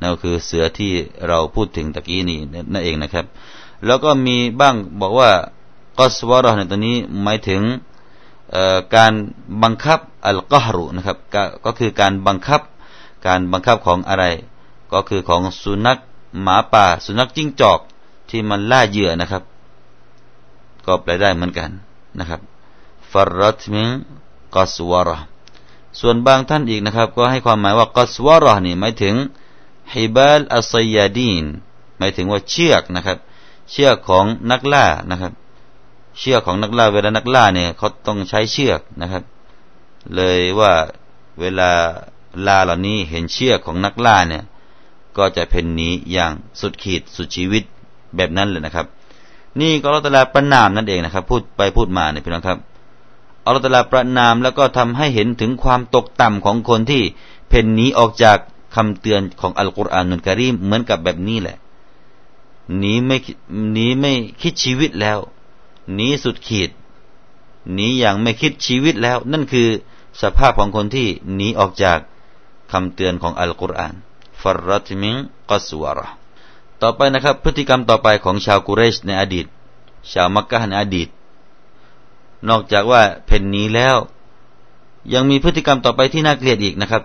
[0.00, 0.92] นั่นก็คือเสือที่
[1.28, 2.38] เราพูดถึงตะกี้นี้
[2.72, 3.26] นั่นเองนะครับ
[3.86, 5.30] แล้วก็มีบ้างบอกว่า
[5.98, 7.62] กัสวรในตัวนี้หมายถึง
[8.96, 9.12] การ
[9.62, 11.18] บังคับอัลกอฮรุนะครับ
[11.64, 12.60] ก็คือการบังคับ
[13.26, 14.24] การบังคับของอะไร
[14.92, 15.98] ก็คือของสุนัข
[16.42, 17.80] หมาป่า สุนัขจิ้งจอก
[18.30, 19.42] ที่มันล่าเหยื่อนะครับ
[20.86, 21.70] ก็แปลได้เหมือนกัน
[22.18, 22.40] นะครับ
[23.10, 23.88] ฟารรัตมิง
[24.54, 25.10] กัสวร
[26.00, 29.14] ส่วนบางท่านอีกนะครับ ก็ให้ความหมายว่ากัสวรนี่หมายถึง
[29.94, 31.44] ฮิบาลอัสยาดีน
[31.98, 33.18] หมายถึงว่าเชือกนะครับ
[33.70, 35.32] เชือกของนักล่านะครับ
[36.18, 39.22] เชือกของนักล่าเวลานักล่าเนี่ยเขาต้องใช้เชือกนะครับ
[40.14, 40.72] เลยว่า
[41.40, 41.70] เวลา
[42.46, 44.44] ลาเหล่านี้เห็นเชือกของนักล่าเนี่ย
[45.16, 47.64] ก็จะเพ่นหนีอย่างสุดขีดสุดชีวิต
[48.16, 48.86] แบบนั้นเลยนะครับ
[49.60, 52.58] นี่ก็อัลตลาประนามนั่นเองนะครับ พูดไปพูดมาเนี่ยพี่น้องครับ
[53.44, 57.02] อัลตลาประนามแล้วก็ทำให้เห็นถึงความตกต่ำของคนที่
[57.48, 58.38] เพ่นหนีออกจาก
[58.74, 61.56] คำเตือนของอัลกุรอานุลกิริมเหมือนกับแบบนี้แหละ
[62.78, 63.16] หนีไม่
[63.72, 65.18] หนีไม่คิดชีวิตแล้ว
[65.94, 66.70] หนีสุดขีด
[67.72, 69.68] หนีอย่างไม่คิดชีวิตแล้ว นั่นคือ
[70.20, 71.98] สภาพของคนที่หนีออกจาก
[72.72, 73.94] คำเตือนของอัลกุรอาน
[74.40, 75.16] ฟรรัตมิง
[75.50, 76.08] กัสวาระ
[76.82, 79.46] ต่อไปนะครับ พฤติกรรมต่อไปของชาวกุเรชในอดีต
[80.12, 81.08] ชาวมักกะในอดีต
[82.48, 83.96] นอกจากว่าเพ่นนี้แล้ว
[85.12, 87.02] ยังมีพฤติกรรมต่อไปที่น่าเกลียดอีกนะครับ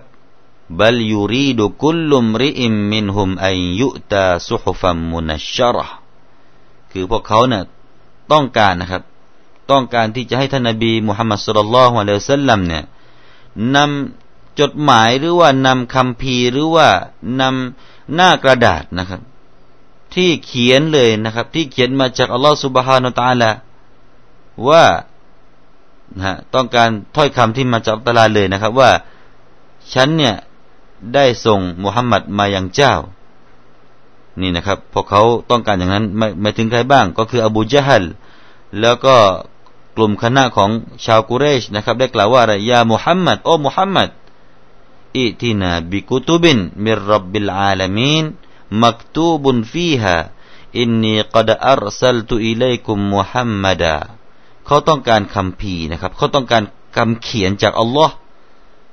[0.80, 5.86] บัลยูรีดุกุลลุมริอิมมินฮุมอันยุตาสุฮฟัมมุนัชชระ
[6.90, 7.62] คือพวกเขาเนี่ย
[8.32, 9.02] ต้องการนะครับ
[9.70, 12.84] ต้องการที่จะให้ท่านนบีมุฮัมมัดสุลลัลฮุอะลัยฮิสัลลัมเนี่ย
[13.76, 16.88] นำจดหมายหรือว่านำคำพีหรือว่า
[17.40, 19.20] นำหน้ากระดาษนะครับ
[20.14, 23.50] ที่เขียนเลยนะครับ ที่เขียนมาจากอัลลอฮฺสุบฮานาตาละ
[24.68, 24.84] ว่า
[26.20, 28.90] นะต้องการถ้อยคำที่มาจากตาลาเลยนะครับ ว่า
[29.92, 30.34] ฉันเนี่ย
[31.14, 32.94] ได้ส่งมุฮัมมัดมายังเจ้า
[34.40, 38.04] นี่นะครับพวกเขาต้องการอย่างนั้นไม่ไม่ถึงใครบ้าง ก็คืออบูจฮัล
[38.80, 39.16] แล้วก็
[39.96, 40.70] กลุ่มคณะของ
[41.04, 44.10] ชาวกุเรชนะครับ ได้กล่าวว่าอะไรيا محمدโอ้มุฮัมมัด
[45.18, 48.24] ائتنا بكتب من رب العالمين
[48.82, 53.96] مكتوب فيها إني قد أرسلت إليكم محمدا
[54.66, 56.64] เขาต้องการคัมภีร์นะครับ เขาต้องการ
[56.96, 58.14] คำเขียนจากอัลลอฮ์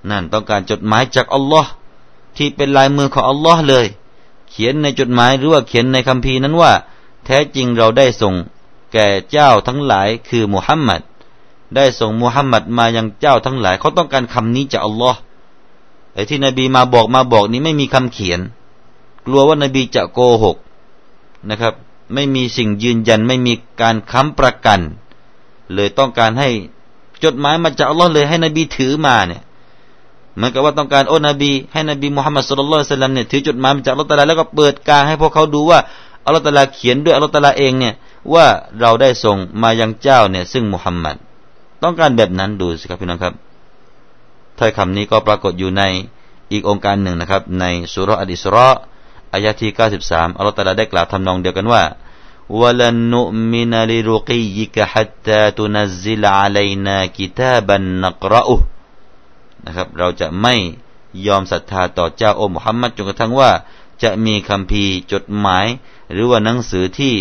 [0.09, 1.69] นั่นต้องการจดหมายจากอัลลอฮ์
[2.37, 3.85] ที่เป็นลายมือของอัลลอฮ์เลย
[4.49, 6.71] เขียนในจดหมายหรือว่าเขียนในคัมภีนั้นว่า
[7.25, 8.33] แท้จริงเราได้ส่ง
[8.93, 11.01] แก่เจ้าทั้งหลายคือมุฮัมมัด
[11.75, 15.19] ได้ส่งมุฮัมมัดมายังเจ้าทั้งหลาย เขาต้องการคำนี้จากอัลลอฮ์
[16.13, 18.39] ไอ้ที่นบีมาบอกมาบอกนี้ไม่มีคำเขียน
[19.25, 20.57] กลัวว่านบีจะโกหก
[21.49, 21.73] นะครับ
[22.13, 24.79] ไม่มีสิ่งยืนยันไม่มีการค้ำประกัน
[25.73, 26.49] เลยต้องการให้
[27.23, 29.41] จดหมายมาจากอัลลอฮ์เลยให้นบีถือมาเนี่ย
[30.35, 35.79] เหมือนกับว่าต้องการโอ้นบี ให้นบีมุฮัมมัดสุลลัลสลัมเนี่ยถือจดหมายมาจากอัลลอฮฺตาลาแล้วก็เปิดกลางให้พวกเขาดูว่า
[36.25, 37.93] อัลลอฮฺตลาเขียนด้วยอัลลอฮฺตลาเองเนี่ย
[38.33, 38.45] ว่า
[38.79, 41.15] เราได้ส่งมายังเจ้าเนี่ยซึ่งมุฮัมมัด
[41.83, 43.33] ต้องการแบบนั้นดูสิครับพี่น้องครับ
[44.57, 45.83] ถ้อยคำนี้ก็ปรากฏอยู่ใน
[46.51, 48.69] อีกองค์การหนึ่งนะครับ ในสุรอัดิสรอ
[49.33, 49.71] อายะที่
[50.03, 51.83] 93 อัลลอฮฺตลาได้กล่าวทำนองเดียวกันว่า
[52.61, 53.21] วลนุ
[53.53, 58.55] มินลิรุกียิกฮัตตาตุนัซิลอะลัยนากิตาบันนักราอุ
[59.65, 60.55] นะครับ เราจะไม่
[61.27, 63.51] ยอมศรัทธาต่อเจ้าโอมุฮัมมัดจนกระทั่งว่า
[64.03, 65.65] จะมีคำพีจดหมาย
[66.11, 67.13] หรือว่าหนังสือที่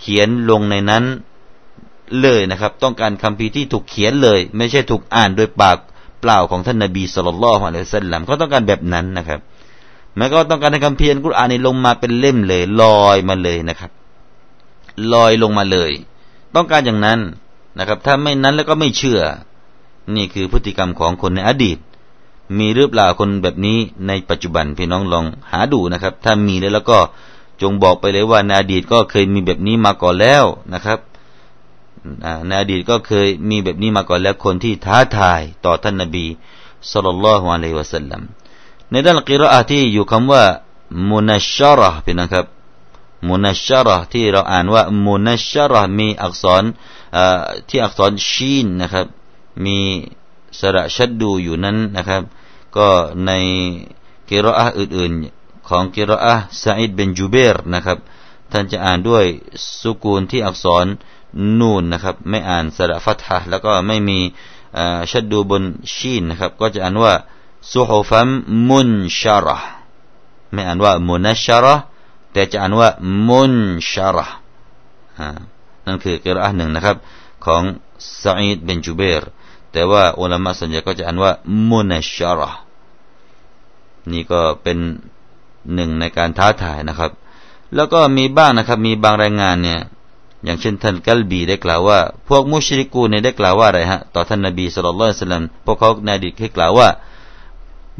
[0.00, 1.04] เขียนลงในนั้น
[2.20, 5.78] เลยนะครับ ต้องการคำพีที่ถูกเขียนเลย ไม่ใช่ถูกอ่านโดยปาก
[6.20, 9.40] เปล่าของท่านนบีสุลต่านละฮ์อะลัยฮิสลาต้องการแบบนั้นนะครับ
[10.16, 13.90] แม้ก็ต้องการให้คำพีอันกุรอานนี้ลงมาเป็นเล่มเลย ลอยมาเลยนะครับ
[15.12, 15.92] ลอยลงมาเลย
[16.54, 17.20] ต้องการอย่างนั้น
[17.78, 19.20] นะครับ ถ้าไม่นั้นแล้วก็ไม่เชื่อ
[20.16, 21.78] นี่คือพฤติกรรมของคนในอดีต
[22.58, 26.98] มีหรือเปล่าคนแบบนี้ในปัจจุบันพี่น้องลองหาดูนะครับ ถ้ามีแล้วก็
[27.62, 30.98] จงบอกไปเลยว่าในอดีตก็เคยมีแบบนี้มาก่อนแล้วนะครับ
[32.46, 36.26] ในอดีตก็เคยมีแบบนี้มาก่อนแล้วคนที่ท้าทายต่อท่านนบี
[36.90, 38.22] สุลต่านละฮ์อะลัยวะสัลลัม
[38.90, 40.44] ในด้านกิรอที่อยู่คำว่า
[41.10, 42.46] มุนัชชาระพี่นะครับ
[43.28, 46.62] มุนัชชาระที่เราอ่านว่ามุนัชชาระมีอักษร
[47.68, 49.06] ที่อักษรชีนนะครับ
[49.64, 49.78] มี
[50.58, 52.22] สระชัดดูอยู่นั้นนะครับ
[52.76, 52.88] ก็
[53.26, 53.30] ใน
[54.30, 57.98] กิรอะอื่นๆ ของกิรอะซาอิดเบนจูเบรนะครับ
[58.52, 59.24] ท่านจะอ่านด้วย
[59.80, 60.86] สุกูลที่อักษร
[61.58, 64.18] นูนนะครับ ไม่อ่านสระฟัตฮะแล้วก็ไม่มี
[65.10, 65.62] ชัดดูบน
[65.94, 67.12] ชีนนะครับ ก็จะอ่านว่า
[67.72, 68.28] สุฮฟัม
[68.68, 68.90] มุน
[69.20, 69.58] ชาระ
[70.52, 71.74] ไม่อ่านว่ามุนัชาระ
[72.32, 72.88] แต่จะอ่านว่า
[73.28, 73.54] มุน
[73.92, 74.26] ชาระ
[75.86, 76.96] นั่นคือกิรอะหนึ่งนะครับ
[77.44, 77.62] ของ
[78.22, 79.30] ซาอิดเบนจูเบร์
[79.74, 81.32] แต่ว่าอุลามะส่วนใหญ่ก็จะอ่านว่า
[81.70, 82.50] มุนชาระ
[84.12, 84.78] นี่ก็เป็น
[85.74, 87.10] หนึ่งในการท้าทายนะครับ
[87.74, 89.80] แล้วก็มีบ้างนะครับ มีบางรายงานเนี่ย
[90.44, 96.88] อย่างเช่นท่านกัลบีได้กล่าวว่า พวกมุชริกูเนี่ยได้กล่าวว่าอะไรฮะ ต่อท่านนบีสุลต่านสลัมพวกเขาในอดีตเคยกล่าวว่า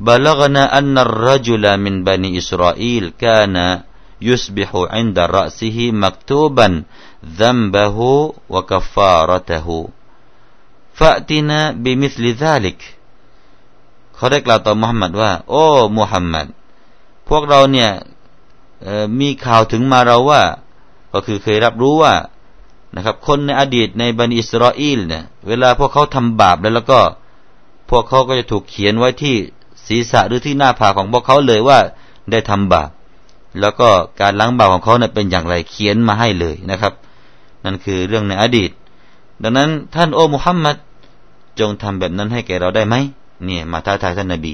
[0.07, 12.32] بلغنا أن الرجل من بني إسرائيل كان يصبح عند رأسه مكتوبا ذنبه وكفارته فأتنا بمثل
[12.32, 12.79] ذلك
[14.15, 15.65] เขาได้กล่าวต่อมุฮัมมัดว่า โอ้
[15.97, 16.47] มุฮัมมัด
[17.29, 17.91] พวกเราเนี่ย
[19.21, 20.43] มีข่าวถึงมาเราว่า
[21.13, 22.15] ก็คือเคยรับรู้ว่า
[22.95, 27.01] นะครับ คนในอดีตในบนีอิสราเอลเนี่ย เวลาพวกเขาทำบาปแล้วแล้วก็
[27.91, 29.37] พวกเขาก็จะถูกเขียนไว้ที่
[29.87, 31.79] ศีรษะหรือที่หน้าผากของพวกเขาเลยว่า
[32.31, 32.91] ได้ทำบาป
[33.61, 33.89] แล้วก็
[34.21, 36.93] การล้างบาปของเขาเนี่ยเป็นอย่างไรเขียนมาให้เลยนะครับ
[37.65, 38.71] นั่นคือเรื่องในอดีต
[39.43, 40.77] ดังนั้นท่านโอ้มุฮัมมัด
[41.61, 42.95] จงทำแบบนั้นให้แก่เราได้ไหม
[43.45, 44.53] เนี่ยมาท้าทายท่านนบี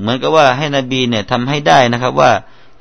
[0.00, 2.30] เหมือนกับว่าให้นบีเนี่ยทำให้ได้นะครับ ว่า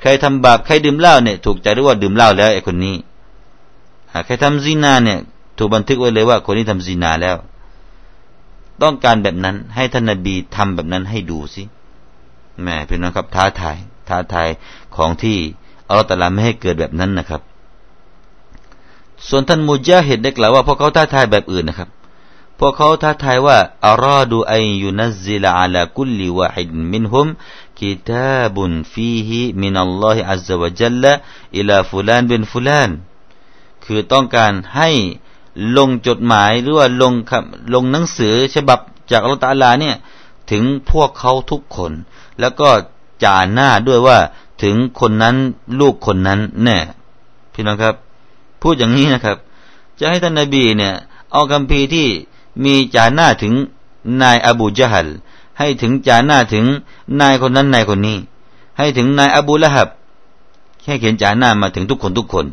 [0.02, 2.96] ใครทำบาปใครดื่มเหล้าเนี่ย ถูกใจหรือว่าดื่มเหล้าแล้วไอ้คนนี้
[4.26, 5.20] ใครทำซีนาเนี่ย
[5.58, 7.36] ถูกบันทึกไว้เลยว่า คนนี้ทำซีนาแล้ว
[8.82, 11.64] ต้องการแบบนั้น ให้ท่านนบีทำแบบนั้นให้ดูสิ
[12.64, 14.50] แม่พี่น้องครับท้าทายท้าทาย
[14.96, 15.38] ของที่
[15.88, 17.42] อัลลอฮฺตะลาไม่ให้เกิดแบบนั้นนะครับ
[19.28, 21.90] ส่วนท่านมุจาฮิดได้กล่าวว่าพวกเขาท้าทายแบบอื่นนะครับ
[22.60, 27.28] พวกเขาท้าทายว่าأرادوا أن ينزل على كل واحد منهم
[27.80, 31.14] كتاب فيه من الله عز وجل
[31.58, 32.90] อิลาฟุลานบินฟุลาน
[33.86, 34.90] คือต้องการให้
[35.78, 37.14] ลงจดหมายหรือว่าลง
[37.74, 38.80] ลงหนังสือฉบับ
[39.12, 39.96] จากอัลตะลาเนี่ย
[40.52, 41.92] ถึงพวกเขาทุกคน
[42.40, 42.70] แล้วก็
[43.24, 44.18] จ่าหน้าด้วยว่า
[44.64, 45.36] ถึงคนนั้น
[45.80, 46.78] ลูกคนนั้นแน่
[47.54, 47.96] พี่น้องครับ
[48.66, 49.38] พูดอย่างนี้นะครับ
[50.00, 50.94] จะให้ท่านนาบีเนี่ย
[51.32, 52.08] เอาคำพีที่
[52.64, 53.54] มีจ่าหน้าถึง
[54.22, 55.08] นายอบูจฮัล
[55.60, 56.66] ให้ถึงจ่าหน้าถึง
[57.22, 58.18] นายคนนั้นนายคนนี้
[58.78, 59.90] ให้ถึงนายอบูละฮับ
[60.84, 62.46] แค่เขียนจ่าหน้ามาถึงทุกคนทุกคน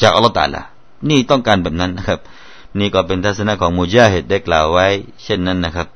[0.00, 0.62] จากอัลลอฮฺตาละ
[1.08, 2.20] นี่ต้องการแบบนั้นนะครับ
[2.78, 4.86] นี่ก็เป็นทัศนะของมุจาฮิดได้กล่าวไว้
[5.22, 5.88] เช่นนั้นนะครับ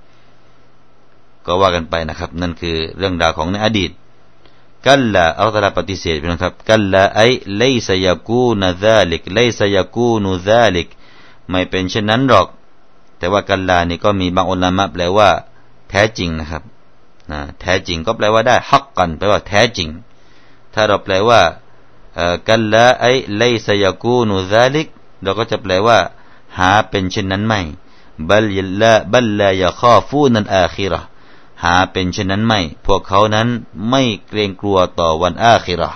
[1.47, 3.91] ก็ว่ากันไปนะครับ นั่นคือเรื่องราวของในอดีต
[4.87, 7.23] กัลละอัลลอฮฺปฏิเสธนะครับ กัลละไอ
[7.57, 10.89] เลสยากูนซาลิกเลสยากูนูซาลิก
[11.51, 12.49] ไม่เป็นเช่นนั้นหรอก
[13.19, 15.31] แต่ว่ากัลลานี่ก็มีบางอุลามะแปลว่า
[15.91, 16.63] แท้จริงนะครับ
[17.31, 19.89] นะแท้จริงก็แปลว่าได้ฮักกันแปลว่าแท้จริง
[20.75, 21.41] ถ้าเราแปลว่า
[22.49, 24.87] กัลละไอเลสยากูนูซาลิก
[25.23, 25.99] เราก็จะแปลว่า
[26.59, 27.61] หาเป็นเช่นนั้นไม่
[28.29, 28.47] บัล
[28.81, 31.01] ลาบัลลายาข้อฟูนันอาคิระ
[31.65, 33.49] หาเป็นเช่นนั้นไม่ พวกเขานั้น
[33.91, 35.91] ไม่เกรงกลัวต่อวันอาคิรอ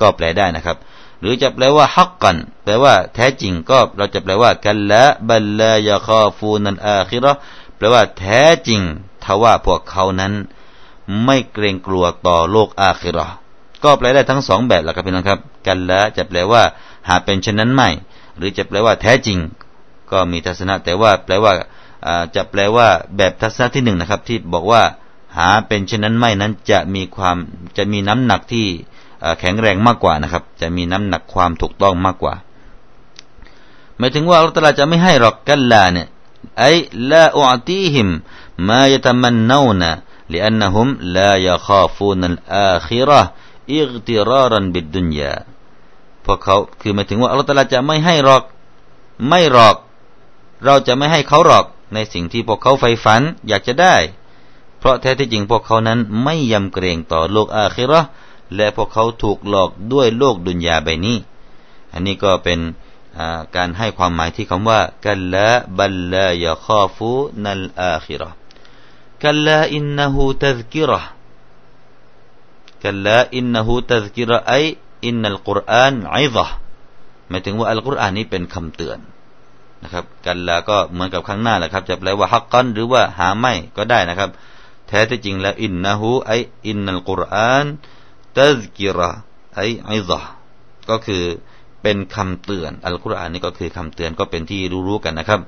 [0.00, 0.76] ก็แปลได้นะครับ
[1.20, 7.32] หรือจะแปลว่าฮักกัน แปลว่าแท้จริงก็เราจะแปลว่ากันละบัลลายาคอฟูนันอาคิรอ
[7.76, 8.80] แปลว่าแท้จริง
[9.24, 10.32] ทว่าพวกเขานั้น
[11.24, 13.26] ไม่เกรงกลัวต่อโลกอาคิรอ
[13.84, 16.62] ก็แปลได้ทั้งสองแบบแหละครับพี่น้องครับ กันละจะแปลว่า
[17.08, 17.88] หาเป็นเช่นนั้นไม่
[18.36, 19.38] หรือจะแปลว่าแท้จริง
[20.10, 21.52] ก็มีทัศนะแต่ว่าแปลว่า
[22.35, 22.87] จะแปลว่า
[23.17, 24.83] แบบทัศนะที่หนึ่งนะครับ ที่บอกว่า
[25.37, 27.37] หาเป็นเช่นนั้นไม่นั้นจะมีความ
[27.77, 28.65] จะมีน้ำหนักที่
[29.39, 32.35] แข็งแรงมากกว่านะครับ จะมีน้ำหนักความถูกต้องมากกว่า
[33.97, 36.07] หมายถึงว่าอัลลอฮฺจะไม่ให้หรอกกัลลาเนี่ย
[36.59, 36.73] ไอ้
[37.11, 38.07] ละอุตีหิม
[38.69, 39.91] มายตมันนูนะ
[40.33, 40.87] لأنهم
[41.17, 43.21] لا يخافون الآخرة
[43.81, 45.33] اغترارا بالدنيا
[46.25, 48.43] พวกเขาคือหมายถึงว่าอัลลอฮฺจะไม่ให้หรอก
[49.27, 49.75] ไม่หรอก
[50.65, 53.96] เราจะไม่ให้เขาหรอก ในสิ่งที่พวกเขาใฝ่ฝันอยากจะได้
[54.78, 58.00] เพราะแท้ที่จริงพวกเขานั้นไม่ยำเกรงต่อโลกอาคิรอ
[58.54, 61.18] และพวกเขาถูกหลอกด้วยโลกดุนยาใบนี้
[61.92, 62.60] อันนี้ก็เป็น
[63.56, 65.48] การให้ความหมายที่คำว่ากัลละ
[65.78, 67.10] บัลลายาข้าฟู
[67.42, 68.30] นัลอาคิรอ
[69.22, 71.00] กัลละอินนหูตัซกิรอ
[72.82, 74.52] กัลละอินนหูตัซกิรอไอ
[75.06, 76.46] อินนัลกุรอานไอซะ
[77.28, 78.98] หมายถึงว่าอัลกุรอานนี้เป็นคำเตือน
[79.82, 84.30] นะครับ كلاก็เหมือนกับข้างหน้าแหละครับ จะแปลว่าحقاหรือว่าหาไม่ก็ได้นะครับ
[84.88, 87.66] แท้ที่จริงแล้วإنه أي إن القرآن
[88.38, 89.10] تذكرة أي
[89.54, 90.20] عظة
[90.88, 91.24] ก็คือ
[91.82, 95.40] เป็นคำเตือนอัลกุรอานนี่ก็คือคำเตือนก็เป็นที่รู้ๆกันนะครับ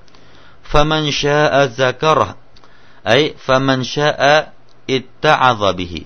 [0.71, 2.29] فمن شاء ذكره أي
[3.07, 6.03] فمن شاء اتعظ به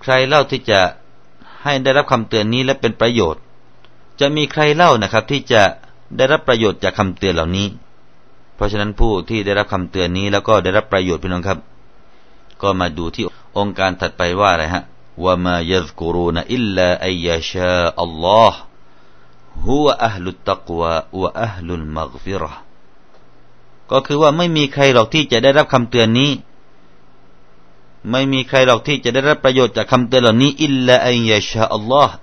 [0.00, 0.80] ใครเล่าที่จะ
[1.62, 3.42] ให้ได้รับคำเตือนนี้และเป็นประโยชน์
[4.20, 5.62] จะมีใครเล่านะครับที่จะ
[6.16, 7.68] ได้รับประโยชน์จากคำเตือนเหล่านี้
[8.54, 11.58] เพราะฉะนั้นผู้ที่ได้รับคำเตือนนี้แล้วก็ได้รับประโยชน์พี่น้องครับ
[12.62, 13.24] ก็มาดูที่
[13.58, 14.82] องค์การถัดไปว่าอะไรฮะ
[15.24, 18.58] ว่ามายัซกุรูนอิลลาอัยยาชาอัลลอฮ์
[19.66, 22.60] ฮุวอัลลุตตักวะวะอัลลุลมักฟิรห์
[23.90, 26.30] ก็คือว่าไม่มีใครหรอกที่จะได้รับคำเตือนนี้
[28.10, 32.14] ไม่มีใครหรอกที่จะได้รับประโยชน์จากคำเตือนเหล่านี้อิลลาอัยยาชาอัลลอฮ์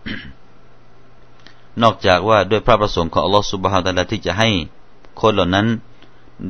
[1.82, 4.50] นอกจากว่าด้วยพระประสงค์ของอัลลอฮ์สุบฮานตะลาที่จะให้
[5.20, 5.68] คนเหล่านั้น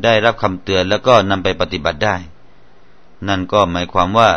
[0.03, 2.15] ได้รับคำเตือนแล้วก็นำไปปฏิบัติได้
[3.27, 4.29] นั่นก็หมายความว่า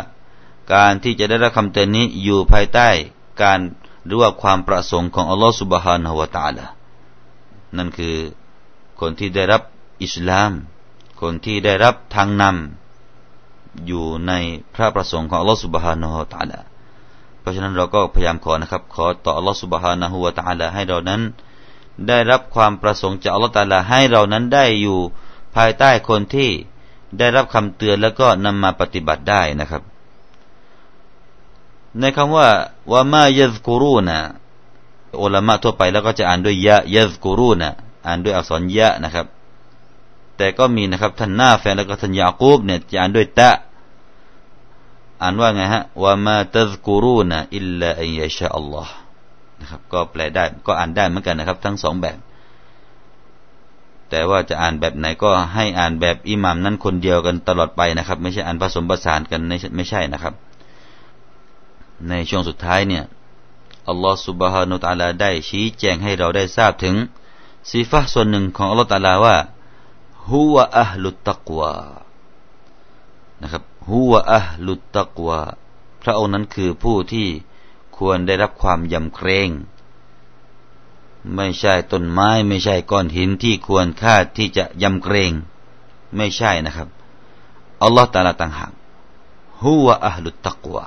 [0.73, 2.89] การที่จะได้รับคำเตือนนี้อยู่ภายใต้
[3.41, 3.59] การ
[4.05, 6.65] หรือว่าความประสงค์ของอัลลอฮฺสุบฮานาหวตาละ
[7.77, 8.15] นั่นคือ
[8.99, 9.61] คนที่ได้รับ
[10.03, 10.51] อิสลาม
[11.21, 14.31] คนที่ได้รับทางนำอยู่ใน
[14.75, 16.59] พระประสงค์ของอัลลอฮฺสุบฮานาหวตาละ
[17.49, 21.21] ราะฉะนั้นเราก็พยายามขอนะครับ ขอต่ออัลลอฮฺสุบฮานาหวตาละให้เรานั้น
[22.07, 24.99] ได้รับความประสงค์จากอัลลอฮฺตาละให้เรานั้นได้อยู่
[25.55, 26.49] ภายใต้คนที่
[27.17, 29.83] ได้รับคำเตือนแล้วก็นำมาปฏิบัติได้นะครับ
[31.99, 32.47] ในคำว่า
[32.91, 34.17] วามายัซกูรูนะ
[35.21, 37.69] อุลามะทั่วไปแล้วก็จะอ่านด้วยยะยัซกูรูนะ
[38.07, 39.25] อ่านด้วยอักษรยะนะครับ
[40.37, 43.49] แต่ก็มีนะครับท่านหน้าแฟนแล้วก็ท่านยากูบเนี่ยจะอ่านด้วยตะ
[45.21, 48.93] อ่านว่าไงฮะว่ามาตัซกูรูนะอิลลาอัยชาอัลลอฮ์
[49.59, 52.17] นะครับก็แปลได้ก็อ่านได้เหมือนกันนะครับ ทั้งสองแบบ
[54.09, 59.41] แต่ว่าจะอ่านแบบไหนก็ให้อ่านแบบอิหมัมนั้นคนเดียวกันตลอดไปนะครับ ไม่ใช่อ่านผสมผสานกัน
[59.75, 60.33] ไม่ใช่นะครับ
[62.09, 63.03] ในช่วงสุดท้ายเนี่ย
[63.89, 66.95] อัลลอฮฺสุบฮานุตะลาได้ชี้แจงให้เราได้ทราบถึง
[67.69, 69.37] สีฟ้าส่วนหนึ่งของอัลลอฮฺตะลาว่า
[70.29, 71.75] ฮุวะอัลลุตตักวา
[73.41, 75.41] นะครับ ฮุวะอัลลุตตักวา
[76.01, 77.27] พระองค์นั้นคือผู้ที่
[77.97, 79.49] ควรได้รับความยำเกรง
[81.35, 85.31] ไม่ใช่ต้นไม้ไม่ใช่ก้อนหินที่ควรค่าที่จะยำเกรง
[86.15, 86.87] ไม่ใช่นะครับ
[87.83, 88.71] อัลลอฮฺตาลาต่างหาก
[89.63, 90.85] ฮุวะอัลลุตตักวา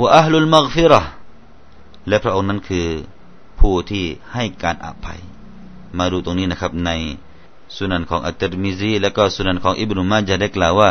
[0.00, 1.10] วะอัลลุลมักฟิรห์
[2.08, 2.86] และพระองค์นั้นคือ
[3.60, 5.20] ผู้ที่ให้การอภัย
[5.98, 6.90] มาดูตรงนี้นะครับใน
[7.76, 10.90] สุนันของอัตตรมิซีและก็สุนันของอิบนุมาจะได้กล่าวว่า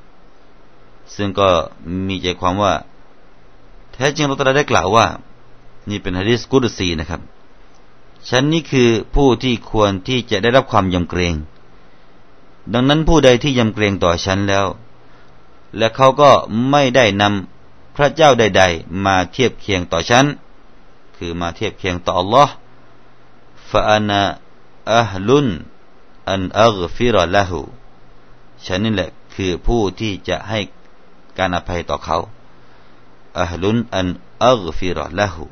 [1.15, 1.49] ซึ่งก็
[2.07, 2.73] มีใจความว่า
[3.93, 5.07] แท้จริงเราตรัสได้กล่าวว่า
[5.89, 7.21] นี่เป็นฮะดิษกุดซีนะครับ
[8.29, 11.35] ฉันนี่คือผู้ที่ควรที่จะได้รับความยำเกรง
[12.73, 14.67] ดังนั้นผู้ใดที่ยำเกรงต่อฉันแล้ว
[15.77, 16.31] และเขาก็
[16.69, 20.25] ไม่ได้นำพระเจ้าใด ๆ มาเทียบเคียงต่อฉัน
[21.17, 22.47] คือมาเทียบเคียงต่อ Allah
[23.69, 24.21] ฟานา
[24.93, 25.47] อัลลุน
[26.29, 27.61] อันอักฟิรละหู
[28.65, 30.59] ฉันนี่แหละคือผู้ที่จะให้
[31.41, 32.17] การอภัยต่อเขา
[33.41, 34.07] อัลลุนอัน
[34.45, 35.43] อักฟิรละหู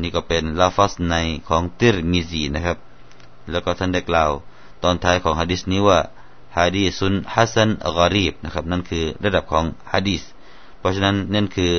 [0.00, 1.14] นี่ก็เป็นลาฟัสใน
[1.48, 2.78] ของติรมิซีนะครับ
[3.50, 4.30] แล้วก็ท่านได้กล่าว
[4.82, 5.98] ตอนท้ายของฮะดิษนี้ว่า
[6.58, 10.22] ฮะดีซุนฮัสันกอรีบนะครับ นั่นคือระดับของฮะดีษ
[10.78, 11.72] เพราะฉะนั้นนั่นคือ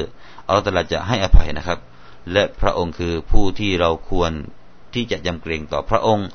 [0.48, 1.80] อัลตลอฮฺจะให้อภัยนะครับ
[2.32, 4.32] และพระองค์คือผู้ที่เราควร
[4.94, 6.28] ที่จะยำเกรงต่อพระองค์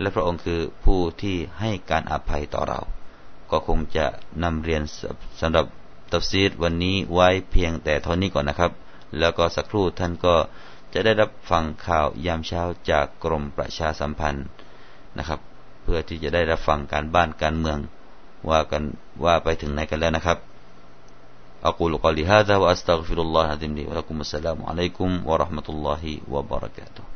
[0.00, 2.80] และพระองค์คือผู้ที่ให้การอภัยต่อเรา
[3.50, 4.06] ก็คงจะ
[4.42, 4.82] นำเรียน
[5.40, 5.66] สำหรับ
[6.13, 8.71] ตัฟซีดวันนี้ไว้เพียงแต่เท่านี้ก่อนนะครับ
[9.19, 10.35] แล้วก็สักครู่ท่านก็
[10.93, 12.61] จะได้รับฟังข่าวยามเช้า
[12.91, 14.47] จากกรมประชาสัมพันธ์
[15.17, 15.39] นะครับ
[15.83, 17.79] เพื่อที่จะได้รับฟังการบ้านการเมือง
[18.49, 18.83] ว่ากัน
[19.25, 20.39] ว่าไปถึงไหนกันแล้วนะครับ
[21.63, 27.12] أقول قولي هذا وأستغفر الله العظيم لي ولكم السلام عليكم ورحمة الله وبركاته